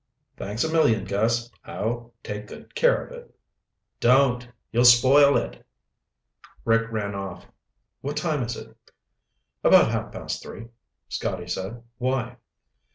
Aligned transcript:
"Thanks 0.35 0.63
a 0.63 0.71
million, 0.71 1.05
Gus. 1.05 1.51
I'll 1.63 2.11
take 2.23 2.47
good 2.47 2.73
care 2.73 3.05
of 3.05 3.11
it." 3.11 3.35
"Don't. 3.99 4.49
You'll 4.71 4.83
spoil 4.83 5.37
it." 5.37 5.63
Rick 6.65 6.89
rang 6.91 7.13
off. 7.13 7.45
"What 8.01 8.17
time 8.17 8.41
is 8.41 8.57
it?" 8.57 8.75
"About 9.63 9.91
half 9.91 10.11
past 10.11 10.41
three," 10.41 10.69
Scotty 11.07 11.45
said. 11.45 11.83
"Why?" 11.99 12.37